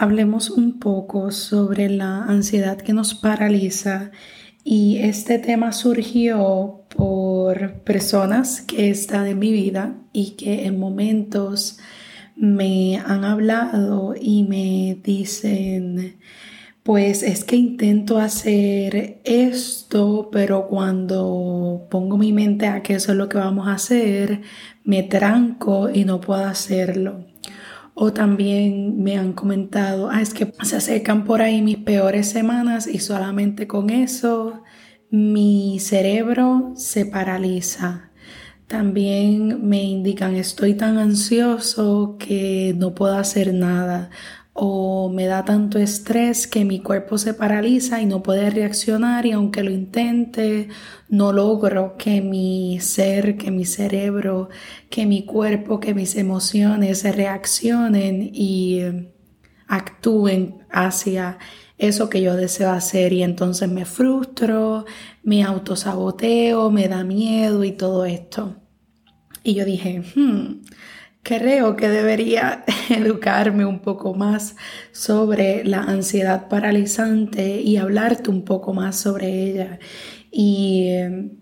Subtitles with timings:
[0.00, 4.12] hablemos un poco sobre la ansiedad que nos paraliza
[4.64, 11.78] y este tema surgió por personas que están en mi vida y que en momentos
[12.34, 16.16] me han hablado y me dicen,
[16.82, 23.18] pues es que intento hacer esto, pero cuando pongo mi mente a que eso es
[23.18, 24.40] lo que vamos a hacer,
[24.82, 27.29] me tranco y no puedo hacerlo.
[28.02, 32.86] O también me han comentado, ah, es que se acercan por ahí mis peores semanas
[32.86, 34.62] y solamente con eso
[35.10, 38.10] mi cerebro se paraliza.
[38.66, 44.08] También me indican, estoy tan ansioso que no puedo hacer nada
[44.52, 49.32] o me da tanto estrés que mi cuerpo se paraliza y no puede reaccionar y
[49.32, 50.68] aunque lo intente,
[51.08, 54.48] no logro que mi ser, que mi cerebro,
[54.90, 59.14] que mi cuerpo, que mis emociones reaccionen y eh,
[59.68, 61.38] actúen hacia
[61.78, 64.84] eso que yo deseo hacer y entonces me frustro,
[65.22, 68.56] me autosaboteo, me da miedo y todo esto.
[69.42, 70.60] Y yo dije, hmm,
[71.22, 74.56] Creo que debería educarme un poco más
[74.92, 79.78] sobre la ansiedad paralizante y hablarte un poco más sobre ella.
[80.30, 81.40] Y em,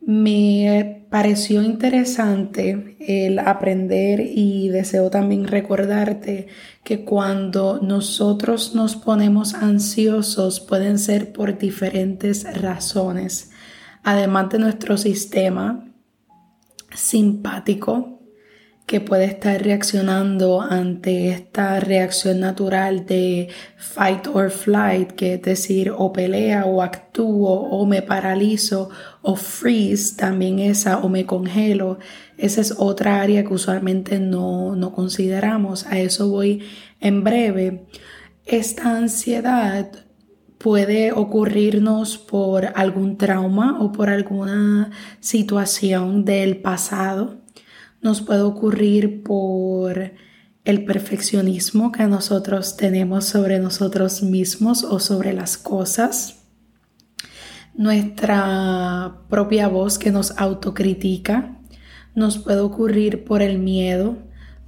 [0.00, 6.48] me pareció interesante el aprender y deseo también recordarte
[6.84, 13.50] que cuando nosotros nos ponemos ansiosos pueden ser por diferentes razones.
[14.02, 15.92] Además de nuestro sistema
[16.94, 18.19] simpático,
[18.86, 25.92] que puede estar reaccionando ante esta reacción natural de fight or flight, que es decir,
[25.96, 28.90] o pelea o actúo o me paralizo
[29.22, 31.98] o freeze, también esa, o me congelo.
[32.36, 35.86] Esa es otra área que usualmente no, no consideramos.
[35.86, 36.64] A eso voy
[37.00, 37.86] en breve.
[38.44, 39.92] Esta ansiedad
[40.58, 47.40] puede ocurrirnos por algún trauma o por alguna situación del pasado
[48.02, 50.12] nos puede ocurrir por
[50.64, 56.44] el perfeccionismo que nosotros tenemos sobre nosotros mismos o sobre las cosas,
[57.74, 61.58] nuestra propia voz que nos autocritica,
[62.14, 64.18] nos puede ocurrir por el miedo,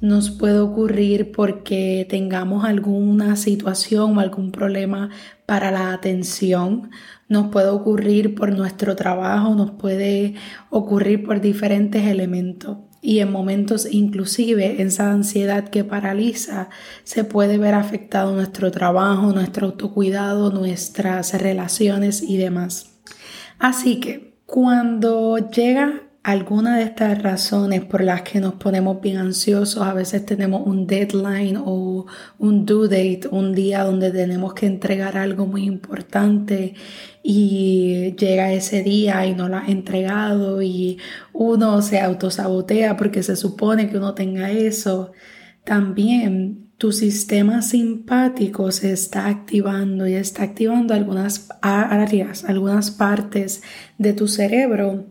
[0.00, 5.10] nos puede ocurrir porque tengamos alguna situación o algún problema
[5.44, 6.90] para la atención,
[7.28, 10.34] nos puede ocurrir por nuestro trabajo, nos puede
[10.70, 16.68] ocurrir por diferentes elementos y en momentos inclusive esa ansiedad que paraliza
[17.04, 23.00] se puede ver afectado nuestro trabajo, nuestro autocuidado, nuestras relaciones y demás.
[23.58, 29.82] Así que cuando llega alguna de estas razones por las que nos ponemos bien ansiosos,
[29.82, 32.06] a veces tenemos un deadline o
[32.38, 36.74] un due date, un día donde tenemos que entregar algo muy importante
[37.22, 40.98] y llega ese día y no lo ha entregado y
[41.32, 45.12] uno se autosabotea porque se supone que uno tenga eso.
[45.64, 53.62] También tu sistema simpático se está activando y está activando algunas áreas, algunas partes
[53.98, 55.09] de tu cerebro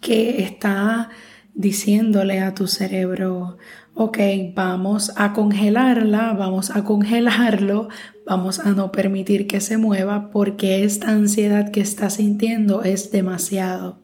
[0.00, 1.10] que está
[1.54, 3.58] diciéndole a tu cerebro,
[3.94, 4.18] ok,
[4.54, 7.88] vamos a congelarla, vamos a congelarlo,
[8.26, 14.00] vamos a no permitir que se mueva porque esta ansiedad que está sintiendo es demasiado.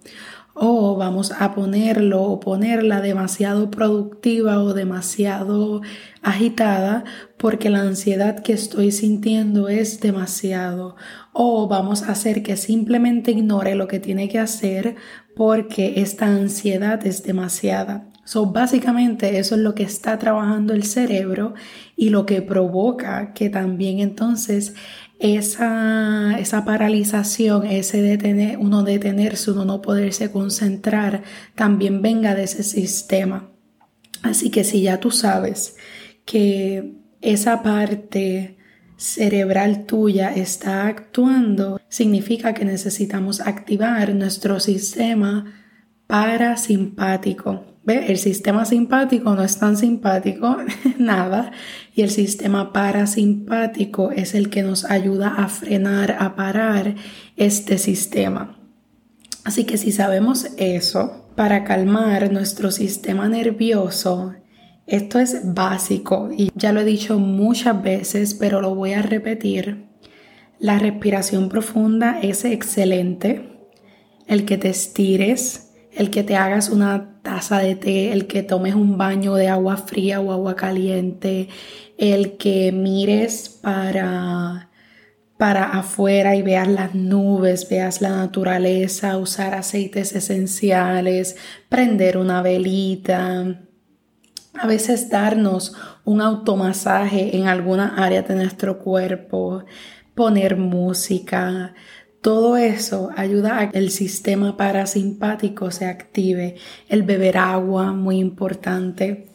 [0.59, 5.83] O vamos a ponerlo o ponerla demasiado productiva o demasiado
[6.23, 7.05] agitada
[7.37, 10.97] porque la ansiedad que estoy sintiendo es demasiado.
[11.35, 14.97] O vamos a hacer que simplemente ignore lo que tiene que hacer
[15.37, 18.09] porque esta ansiedad es demasiada.
[18.25, 21.53] So, básicamente eso es lo que está trabajando el cerebro
[21.95, 24.73] y lo que provoca que también entonces
[25.19, 31.23] esa, esa paralización, ese detener, uno detenerse, uno no poderse concentrar,
[31.55, 33.51] también venga de ese sistema.
[34.23, 35.77] Así que si ya tú sabes
[36.25, 38.56] que esa parte
[38.97, 45.53] cerebral tuya está actuando, significa que necesitamos activar nuestro sistema
[46.07, 47.65] parasimpático.
[47.85, 48.07] ¿Ve?
[48.09, 50.57] El sistema simpático no es tan simpático,
[50.99, 51.53] nada,
[51.95, 56.97] y el sistema parasimpático es el que nos ayuda a frenar, a parar
[57.37, 58.59] este sistema.
[59.45, 64.35] Así que si sabemos eso, para calmar nuestro sistema nervioso,
[64.87, 69.87] esto es básico y ya lo he dicho muchas veces, pero lo voy a repetir.
[70.59, 73.59] La respiración profunda es excelente.
[74.27, 78.75] El que te estires, el que te hagas una taza de té, el que tomes
[78.75, 81.49] un baño de agua fría o agua caliente,
[81.99, 84.71] el que mires para
[85.37, 91.37] para afuera y veas las nubes, veas la naturaleza, usar aceites esenciales,
[91.69, 93.66] prender una velita,
[94.61, 95.75] a veces darnos
[96.05, 99.65] un automasaje en alguna área de nuestro cuerpo,
[100.15, 101.75] poner música,
[102.27, 106.57] todo eso ayuda a que el sistema parasimpático se active.
[106.89, 109.27] El beber agua, muy importante.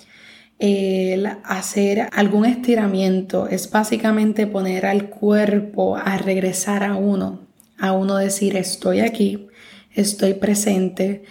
[0.59, 7.47] El hacer algún estiramiento es básicamente poner al cuerpo a regresar a uno,
[7.79, 9.47] a uno decir estoy aquí,
[9.95, 11.23] estoy presente,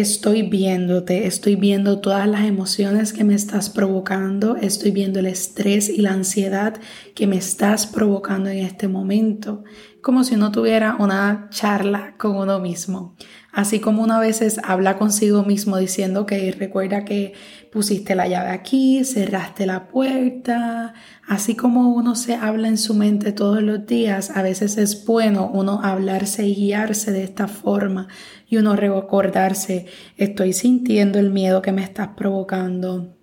[0.00, 5.88] estoy viéndote, estoy viendo todas las emociones que me estás provocando, estoy viendo el estrés
[5.88, 6.80] y la ansiedad
[7.16, 9.64] que me estás provocando en este momento,
[10.02, 13.16] como si uno tuviera una charla con uno mismo.
[13.52, 17.32] Así como una veces habla consigo mismo diciendo que recuerda que
[17.72, 20.94] pusiste la llave aquí, cerraste la puerta,
[21.26, 25.50] así como uno se habla en su mente todos los días, a veces es bueno
[25.52, 28.08] uno hablarse y guiarse de esta forma
[28.48, 29.86] y uno recordarse,
[30.16, 33.17] estoy sintiendo el miedo que me estás provocando.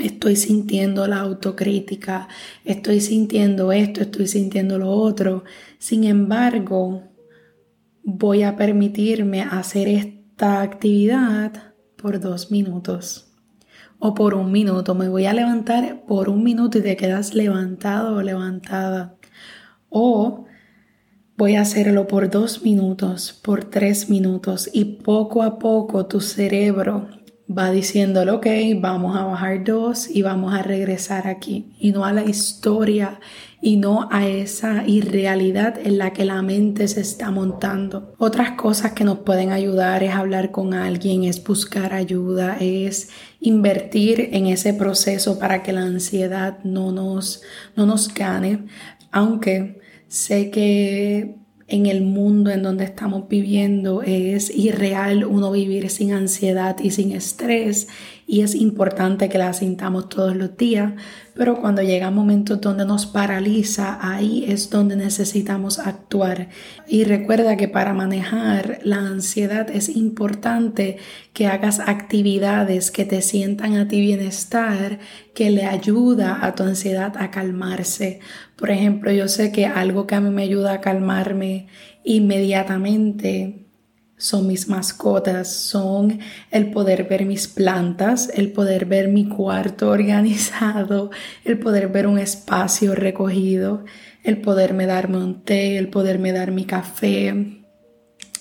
[0.00, 2.26] Estoy sintiendo la autocrítica,
[2.64, 5.44] estoy sintiendo esto, estoy sintiendo lo otro.
[5.78, 7.02] Sin embargo,
[8.02, 13.34] voy a permitirme hacer esta actividad por dos minutos
[13.98, 14.94] o por un minuto.
[14.94, 19.16] Me voy a levantar por un minuto y te quedas levantado o levantada.
[19.90, 20.46] O
[21.36, 27.21] voy a hacerlo por dos minutos, por tres minutos y poco a poco tu cerebro
[27.56, 28.46] va diciéndole, ok,
[28.76, 31.72] vamos a bajar dos y vamos a regresar aquí.
[31.78, 33.20] Y no a la historia
[33.60, 38.14] y no a esa irrealidad en la que la mente se está montando.
[38.18, 43.10] Otras cosas que nos pueden ayudar es hablar con alguien, es buscar ayuda, es
[43.40, 47.42] invertir en ese proceso para que la ansiedad no nos,
[47.76, 48.66] no nos gane.
[49.10, 56.12] Aunque sé que en el mundo en donde estamos viviendo es irreal uno vivir sin
[56.12, 57.88] ansiedad y sin estrés
[58.32, 60.94] y es importante que la sintamos todos los días,
[61.34, 66.48] pero cuando llega momentos donde nos paraliza, ahí es donde necesitamos actuar.
[66.86, 70.96] Y recuerda que para manejar la ansiedad es importante
[71.34, 74.98] que hagas actividades que te sientan a ti bienestar,
[75.34, 78.20] que le ayuda a tu ansiedad a calmarse.
[78.62, 81.66] Por ejemplo, yo sé que algo que a mí me ayuda a calmarme
[82.04, 83.66] inmediatamente
[84.16, 86.20] son mis mascotas, son
[86.52, 91.10] el poder ver mis plantas, el poder ver mi cuarto organizado,
[91.44, 93.84] el poder ver un espacio recogido,
[94.22, 97.64] el poderme darme un té, el poderme dar mi café.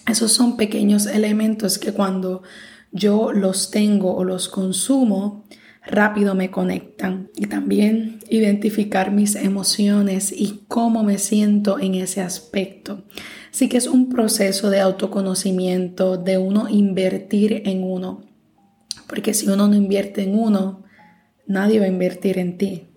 [0.05, 2.43] Esos son pequeños elementos que cuando
[2.91, 5.47] yo los tengo o los consumo,
[5.83, 13.03] rápido me conectan y también identificar mis emociones y cómo me siento en ese aspecto.
[13.51, 18.23] Así que es un proceso de autoconocimiento, de uno invertir en uno.
[19.07, 20.83] Porque si uno no invierte en uno,
[21.47, 22.90] nadie va a invertir en ti.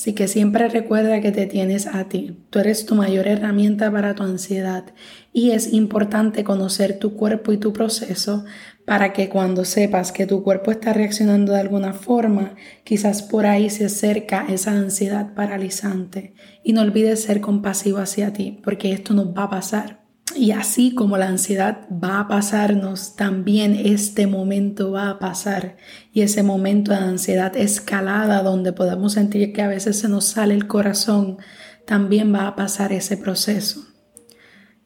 [0.00, 2.38] Así que siempre recuerda que te tienes a ti.
[2.48, 4.84] Tú eres tu mayor herramienta para tu ansiedad
[5.30, 8.46] y es importante conocer tu cuerpo y tu proceso
[8.86, 13.68] para que cuando sepas que tu cuerpo está reaccionando de alguna forma, quizás por ahí
[13.68, 16.32] se acerca esa ansiedad paralizante.
[16.64, 19.99] Y no olvides ser compasivo hacia ti, porque esto nos va a pasar.
[20.40, 25.76] Y así como la ansiedad va a pasarnos, también este momento va a pasar.
[26.14, 30.54] Y ese momento de ansiedad escalada, donde podemos sentir que a veces se nos sale
[30.54, 31.36] el corazón,
[31.86, 33.84] también va a pasar ese proceso.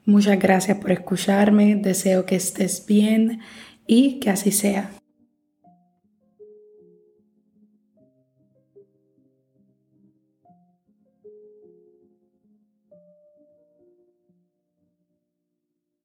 [0.05, 3.39] Muchas gracias por escucharme, deseo que estés bien
[3.87, 4.91] y que así sea.